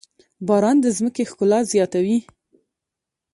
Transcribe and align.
باران 0.47 0.77
د 0.81 0.85
ځمکې 0.97 1.23
ښکلا 1.29 1.59
زياتوي. 1.71 2.19